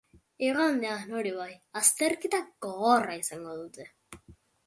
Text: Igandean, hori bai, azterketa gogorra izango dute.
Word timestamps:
Igandean, 0.45 1.11
hori 1.17 1.33
bai, 1.35 1.51
azterketa 1.83 2.39
gogorra 2.67 3.17
izango 3.21 3.55
dute. 3.61 3.87